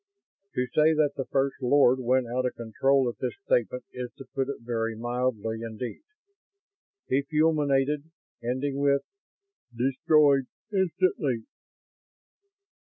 [0.55, 4.25] To say that the First Lord went out of control at this statement is to
[4.33, 6.01] put it very mildly indeed.
[7.07, 8.09] He fulminated,
[8.43, 9.03] ending with:"...
[9.77, 11.43] destroyed instantly!"